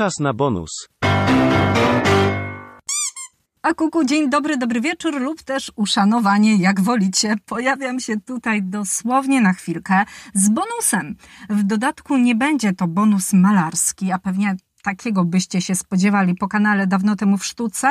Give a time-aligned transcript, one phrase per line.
[0.00, 0.88] czas na bonus.
[3.62, 7.36] A kuku, dzień dobry, dobry wieczór lub też uszanowanie, jak wolicie.
[7.46, 11.16] Pojawiam się tutaj dosłownie na chwilkę z bonusem.
[11.50, 16.86] W dodatku nie będzie to bonus malarski, a pewnie takiego byście się spodziewali po kanale
[16.86, 17.88] dawno temu w sztuce,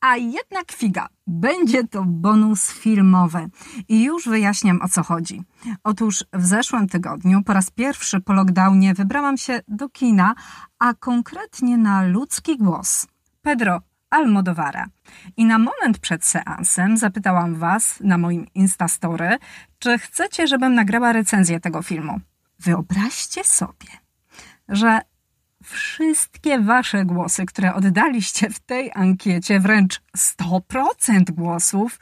[0.00, 3.48] a jednak figa, będzie to bonus filmowy.
[3.88, 5.42] I już wyjaśniam o co chodzi.
[5.84, 10.34] Otóż w zeszłym tygodniu, po raz pierwszy po lockdownie, wybrałam się do kina,
[10.78, 13.06] a konkretnie na ludzki głos.
[13.42, 14.86] Pedro Almodovara.
[15.36, 19.38] I na moment przed seansem zapytałam Was na moim Instastory,
[19.78, 22.20] czy chcecie, żebym nagrała recenzję tego filmu.
[22.58, 23.88] Wyobraźcie sobie,
[24.68, 25.00] że
[25.70, 31.98] wszystkie wasze głosy, które oddaliście w tej ankiecie, wręcz 100% głosów,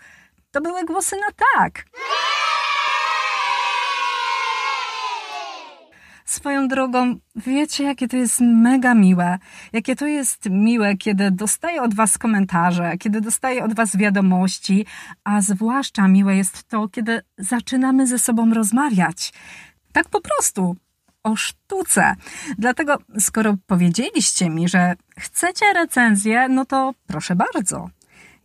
[0.51, 1.85] to były głosy na tak.
[6.25, 9.39] Swoją drogą, wiecie, jakie to jest mega miłe.
[9.73, 14.87] Jakie to jest miłe, kiedy dostaję od Was komentarze, kiedy dostaję od Was wiadomości,
[15.25, 19.33] a zwłaszcza miłe jest to, kiedy zaczynamy ze sobą rozmawiać.
[19.93, 20.77] Tak po prostu,
[21.23, 22.15] o sztuce.
[22.59, 27.91] Dlatego, skoro powiedzieliście mi, że chcecie recenzję, no to proszę bardzo.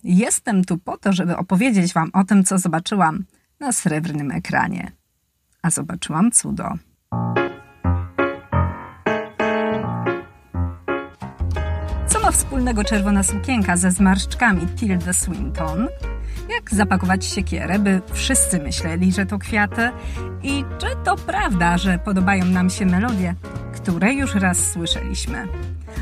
[0.03, 3.25] Jestem tu po to, żeby opowiedzieć Wam o tym, co zobaczyłam
[3.59, 4.91] na srebrnym ekranie.
[5.61, 6.69] A zobaczyłam cudo.
[12.07, 15.87] Co ma wspólnego czerwona sukienka ze zmarszczkami Tilda Swinton?
[16.49, 19.91] Jak zapakować siekierę, by wszyscy myśleli, że to kwiaty?
[20.43, 23.35] I czy to prawda, że podobają nam się melodie,
[23.75, 25.47] które już raz słyszeliśmy?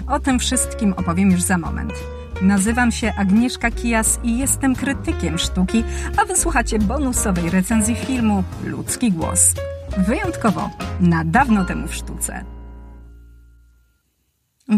[0.08, 1.94] O tym wszystkim opowiem już za moment.
[2.42, 5.84] Nazywam się Agnieszka Kijas i jestem krytykiem sztuki,
[6.18, 9.54] a wysłuchacie bonusowej recenzji filmu Ludzki Głos.
[9.98, 12.46] Wyjątkowo na dawno temu w sztuce.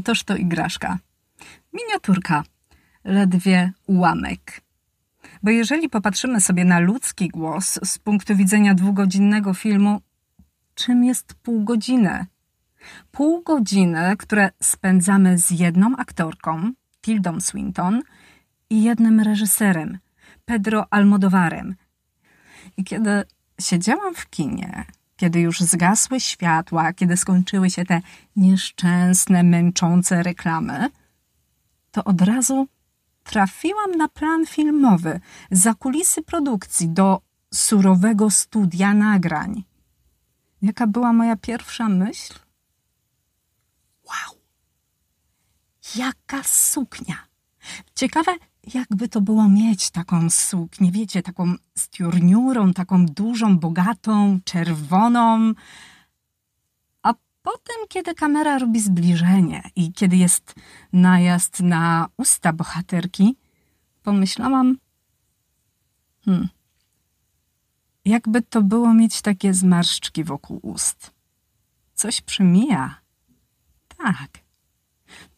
[0.04, 0.98] Toż to igraszka.
[1.74, 2.44] Miniaturka.
[3.04, 4.63] Ledwie ułamek.
[5.44, 10.02] Bo jeżeli popatrzymy sobie na ludzki głos z punktu widzenia dwugodzinnego filmu,
[10.76, 12.26] czym jest pół godziny?
[13.12, 16.72] Pół godziny, które spędzamy z jedną aktorką,
[17.02, 18.02] Tildą Swinton,
[18.70, 19.98] i jednym reżyserem,
[20.46, 21.76] Pedro Almodovarem.
[22.78, 23.24] I kiedy
[23.62, 28.02] siedziałam w kinie, kiedy już zgasły światła, kiedy skończyły się te
[28.36, 30.90] nieszczęsne, męczące reklamy,
[31.92, 32.68] to od razu
[33.24, 35.20] trafiłam na plan filmowy,
[35.52, 37.22] za kulisy produkcji, do
[37.54, 39.64] surowego studia nagrań.
[40.62, 42.34] Jaka była moja pierwsza myśl?
[44.06, 44.38] Wow!
[45.96, 47.16] Jaka suknia!
[47.96, 48.36] Ciekawe,
[48.74, 51.90] jakby to było mieć taką suknię, wiecie, taką z
[52.74, 55.54] taką dużą, bogatą, czerwoną.
[57.44, 60.56] Potem, kiedy kamera robi zbliżenie i kiedy jest
[60.94, 63.36] najazd na usta bohaterki,
[64.04, 64.78] pomyślałam,
[66.26, 66.50] hmm,
[68.06, 71.12] jakby to było mieć takie zmarszczki wokół ust.
[71.94, 73.02] Coś przemija.
[73.98, 74.30] Tak.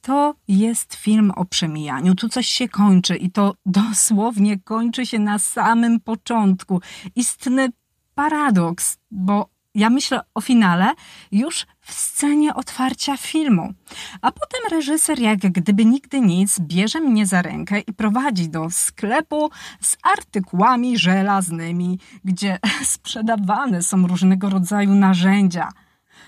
[0.02, 2.16] To jest film o przemijaniu.
[2.16, 6.82] Tu coś się kończy i to dosłownie kończy się na samym początku.
[7.16, 7.70] Istny
[8.16, 10.94] paradoks, bo ja myślę o finale
[11.32, 13.74] już w scenie otwarcia filmu.
[14.22, 19.50] A potem reżyser, jak gdyby nigdy nic, bierze mnie za rękę i prowadzi do sklepu
[19.82, 22.60] z artykułami żelaznymi, gdzie
[22.94, 25.70] sprzedawane są różnego rodzaju narzędzia.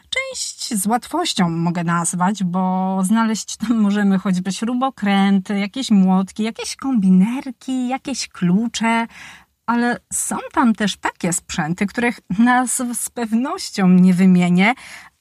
[0.10, 7.88] Część z łatwością mogę nazwać, bo znaleźć tam możemy choćby śrubokręty, jakieś młotki, jakieś kombinerki,
[7.88, 9.08] jakieś klucze,
[9.68, 14.74] ale są tam też takie sprzęty, których nazw z pewnością nie wymienię,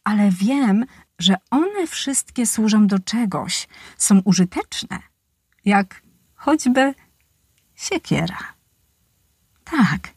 [0.05, 0.85] ale wiem,
[1.19, 4.99] że one wszystkie służą do czegoś, są użyteczne,
[5.65, 6.03] jak
[6.35, 6.95] choćby
[7.75, 8.39] siekiera.
[9.65, 10.09] Tak,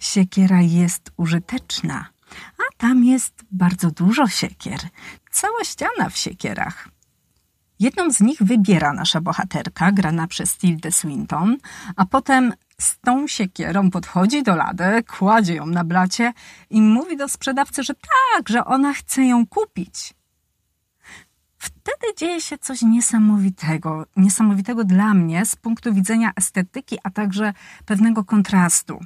[0.00, 2.08] siekiera jest użyteczna,
[2.58, 4.80] a tam jest bardzo dużo siekier,
[5.30, 6.88] cała ściana w siekierach.
[7.80, 11.56] Jedną z nich wybiera nasza bohaterka, grana przez Tildę Swinton,
[11.96, 16.32] a potem z tą siekierą podchodzi do lady, kładzie ją na blacie
[16.70, 20.14] i mówi do sprzedawcy, że tak, że ona chce ją kupić.
[21.58, 27.52] Wtedy dzieje się coś niesamowitego, niesamowitego dla mnie z punktu widzenia estetyki, a także
[27.86, 29.00] pewnego kontrastu.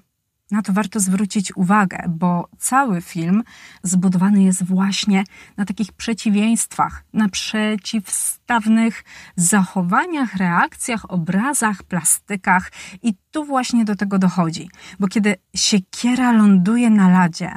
[0.55, 3.43] Na to warto zwrócić uwagę, bo cały film
[3.83, 5.25] zbudowany jest właśnie
[5.57, 9.05] na takich przeciwieństwach, na przeciwstawnych
[9.37, 12.73] zachowaniach, reakcjach, obrazach, plastykach.
[13.03, 14.71] I tu właśnie do tego dochodzi,
[15.01, 17.53] bo kiedy siekiera ląduje na ladzie,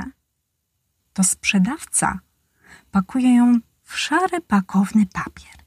[1.14, 2.20] to sprzedawca
[2.92, 5.58] pakuje ją w szary pakowny papier.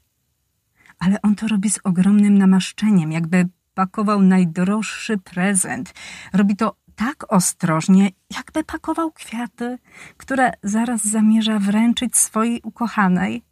[0.99, 5.93] ale on to robi z ogromnym namaszczeniem, jakby pakował najdroższy prezent.
[6.33, 6.75] Robi to
[7.05, 9.77] tak ostrożnie, jakby pakował kwiaty,
[10.17, 13.43] które zaraz zamierza wręczyć swojej ukochanej.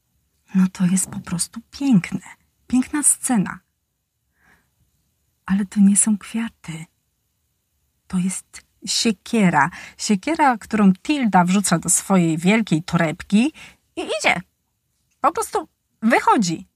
[0.55, 2.19] No to jest po prostu piękne.
[2.67, 3.59] Piękna scena.
[5.45, 6.85] Ale to nie są kwiaty.
[8.07, 9.69] To jest siekiera.
[9.97, 13.53] Siekiera, którą Tilda wrzuca do swojej wielkiej torebki
[13.95, 14.41] i idzie.
[15.21, 15.67] Po prostu
[16.01, 16.67] wychodzi.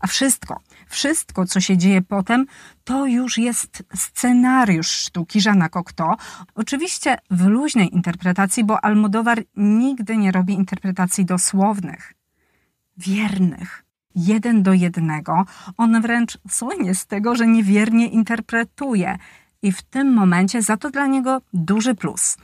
[0.00, 2.46] A wszystko, wszystko, co się dzieje potem,
[2.84, 6.16] to już jest scenariusz sztuki Żana Cocteau.
[6.54, 12.14] Oczywiście w luźnej interpretacji, bo Almodowar nigdy nie robi interpretacji dosłownych,
[12.96, 15.44] wiernych, jeden do jednego.
[15.76, 19.18] On wręcz słynie z tego, że niewiernie interpretuje.
[19.62, 22.36] I w tym momencie za to dla niego duży plus.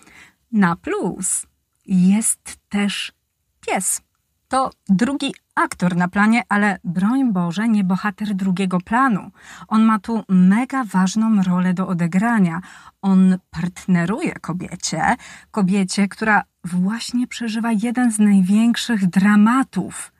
[0.52, 1.46] Na plus
[1.86, 3.12] jest też
[3.60, 4.00] pies.
[4.48, 9.30] To drugi aktor na planie, ale broń Boże, nie bohater drugiego planu.
[9.68, 12.60] On ma tu mega ważną rolę do odegrania.
[13.02, 15.16] On partneruje kobiecie,
[15.50, 20.12] kobiecie, która właśnie przeżywa jeden z największych dramatów.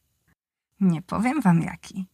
[0.81, 2.07] Nie powiem wam jaki.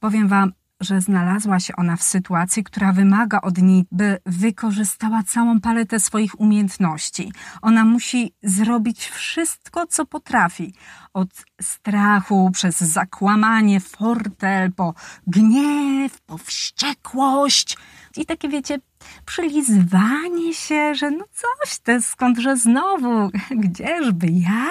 [0.00, 5.60] Powiem wam, że znalazła się ona w sytuacji, która wymaga od niej, by wykorzystała całą
[5.60, 7.32] paletę swoich umiejętności.
[7.62, 10.74] Ona musi zrobić wszystko, co potrafi.
[11.14, 11.28] Od
[11.60, 14.94] strachu, przez zakłamanie, fortel, po
[15.26, 17.76] gniew, po wściekłość.
[18.16, 18.78] I takie, wiecie,
[19.24, 23.30] przylizywanie się, że no coś, to skądże znowu,
[23.64, 24.66] gdzieżby ja?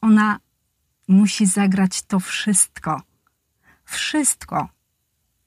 [0.00, 0.38] Ona
[1.08, 3.09] musi zagrać to wszystko
[3.90, 4.68] wszystko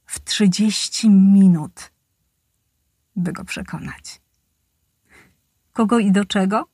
[0.06, 1.92] w 30 minut,
[3.16, 4.22] by go przekonać.
[5.74, 6.68] Kogo i do czego?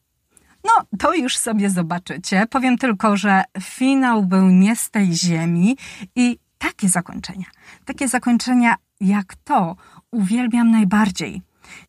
[0.64, 2.48] No, to już sobie zobaczycie.
[2.50, 5.78] Powiem tylko, że finał był nie z tej ziemi
[6.16, 7.46] i takie zakończenia,
[7.86, 9.76] takie zakończenia jak to
[10.12, 11.42] uwielbiam najbardziej.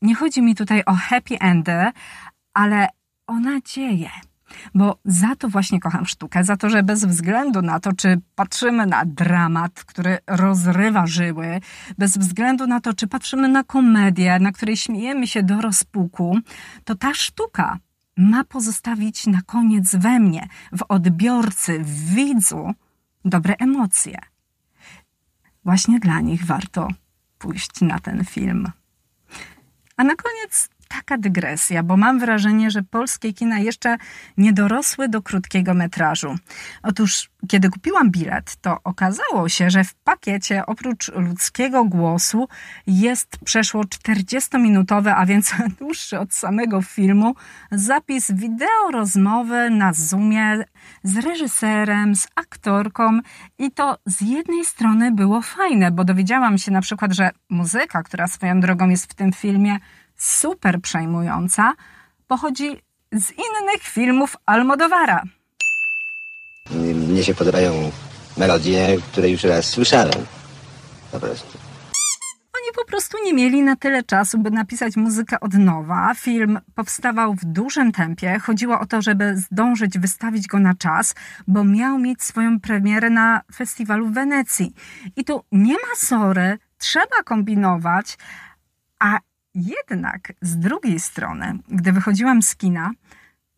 [0.03, 1.91] Nie chodzi mi tutaj o happy endy,
[2.55, 2.88] ale
[3.27, 4.11] o nadzieję
[4.75, 8.87] bo za to właśnie kocham sztukę, za to, że bez względu na to, czy patrzymy
[8.87, 11.61] na dramat, który rozrywa żyły,
[11.99, 16.38] bez względu na to, czy patrzymy na komedię, na której śmiejemy się do rozpuku,
[16.85, 17.79] to ta sztuka
[18.17, 22.75] ma pozostawić na koniec we mnie, w odbiorcy, w widzu
[23.25, 24.19] dobre emocje.
[25.64, 26.88] Właśnie dla nich warto
[27.38, 28.73] pójść na ten film.
[29.96, 30.69] A na koniec
[31.10, 33.96] taka dygresja, bo mam wrażenie, że polskie kina jeszcze
[34.36, 36.34] nie dorosły do krótkiego metrażu.
[36.82, 42.48] Otóż, kiedy kupiłam bilet, to okazało się, że w pakiecie oprócz ludzkiego głosu
[42.86, 47.34] jest przeszło 40-minutowy, a więc dłuższy od samego filmu,
[47.72, 50.64] zapis wideo rozmowy na Zoomie
[51.02, 53.20] z reżyserem, z aktorką
[53.58, 58.26] i to z jednej strony było fajne, bo dowiedziałam się na przykład, że muzyka, która
[58.26, 59.78] swoją drogą jest w tym filmie,
[60.20, 61.72] super przejmująca,
[62.26, 62.82] pochodzi
[63.12, 65.22] z innych filmów Almodowara.
[66.94, 67.90] Mnie się podobają
[68.37, 70.26] melodie, które już raz słyszałem.
[71.12, 71.58] Po prostu.
[72.56, 76.14] Oni po prostu nie mieli na tyle czasu, by napisać muzykę od nowa.
[76.14, 78.38] Film powstawał w dużym tempie.
[78.38, 81.14] Chodziło o to, żeby zdążyć wystawić go na czas,
[81.46, 84.74] bo miał mieć swoją premierę na festiwalu w Wenecji.
[85.17, 88.19] I tu nie ma sory, trzeba kombinować,
[88.98, 89.19] a
[89.60, 92.90] jednak z drugiej strony, gdy wychodziłam z kina,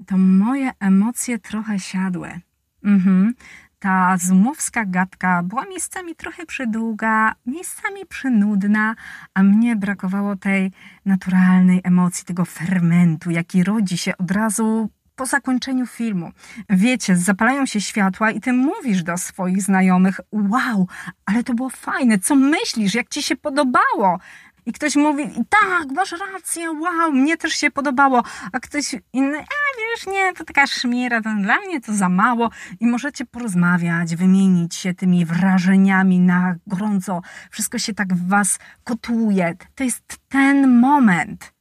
[0.07, 2.41] to moje emocje trochę siadły.
[2.85, 3.35] Mhm.
[3.79, 8.95] Ta zumowska gadka była miejscami trochę przydługa, miejscami przynudna,
[9.35, 10.73] a mnie brakowało tej
[11.05, 16.33] naturalnej emocji, tego fermentu, jaki rodzi się od razu po zakończeniu filmu.
[16.71, 20.89] Wiecie, zapalają się światła i ty mówisz do swoich znajomych: Wow,
[21.27, 24.19] ale to było fajne, co myślisz, jak ci się podobało?
[24.67, 29.63] I ktoś mówi, tak, masz rację, wow, mnie też się podobało, a ktoś inny, a
[29.79, 32.51] wiesz, nie, to taka szmiera, to dla mnie to za mało.
[32.81, 37.23] I możecie porozmawiać, wymienić się tymi wrażeniami na gorąco.
[37.51, 39.55] Wszystko się tak w was kotuje.
[39.75, 41.53] To jest ten moment,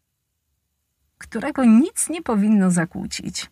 [1.18, 3.52] którego nic nie powinno zakłócić.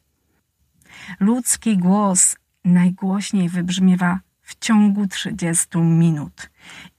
[1.19, 6.49] Ludzki głos najgłośniej wybrzmiewa w ciągu 30 minut.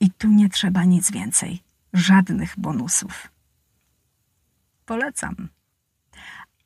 [0.00, 3.28] I tu nie trzeba nic więcej żadnych bonusów.
[4.86, 5.48] Polecam.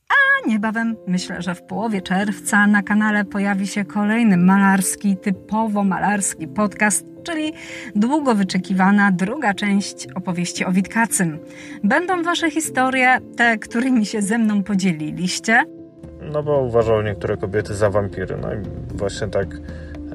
[0.09, 6.49] A niebawem, myślę, że w połowie czerwca na kanale pojawi się kolejny malarski, typowo malarski
[6.49, 7.53] podcast, czyli
[7.97, 11.39] długo wyczekiwana druga część opowieści o Witkacym.
[11.85, 15.65] Będą wasze historie, te, którymi się ze mną podzieliliście.
[16.33, 18.37] No bo uważał niektóre kobiety za wampiry.
[18.43, 18.57] No i
[18.97, 19.47] właśnie tak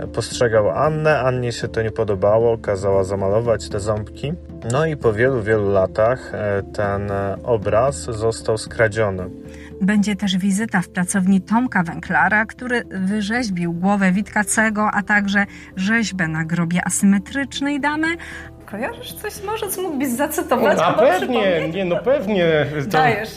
[0.07, 1.19] postrzegał Annę.
[1.19, 4.33] Annie się to nie podobało, kazała zamalować te ząbki.
[4.71, 7.11] No i po wielu, wielu latach e, ten
[7.43, 9.29] obraz został skradziony.
[9.81, 16.45] Będzie też wizyta w pracowni Tomka Węklara, który wyrzeźbił głowę Witkacego, a także rzeźbę na
[16.45, 18.07] grobie asymetrycznej damy.
[18.71, 20.79] Kojarzysz coś może, co mógłbyś zacytować?
[20.79, 22.65] A albo pewnie, nie no pewnie.
[22.83, 23.29] To Dajesz.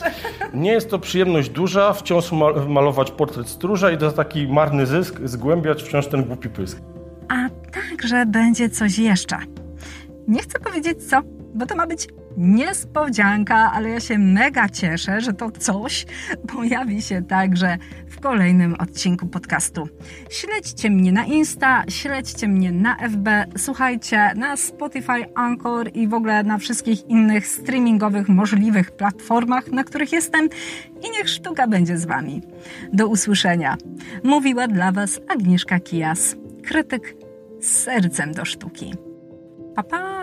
[0.53, 5.19] nie jest to przyjemność duża, wciąż ma- malować portret stróża i to taki marny zysk,
[5.23, 6.77] zgłębiać wciąż ten głupi pysk.
[7.29, 9.37] A także będzie coś jeszcze.
[10.27, 11.21] Nie chcę powiedzieć co,
[11.53, 16.05] bo to ma być niespodzianka, ale ja się mega cieszę, że to coś
[16.55, 19.87] pojawi się także w kolejnym odcinku podcastu.
[20.29, 26.43] Śledźcie mnie na Insta, śledźcie mnie na FB, słuchajcie na Spotify, Anchor i w ogóle
[26.43, 30.49] na wszystkich innych streamingowych możliwych platformach, na których jestem
[31.07, 32.41] i niech sztuka będzie z Wami.
[32.93, 33.77] Do usłyszenia.
[34.23, 37.15] Mówiła dla Was Agnieszka Kijas, krytyk
[37.61, 38.93] z sercem do sztuki.
[39.75, 40.22] Pa, pa!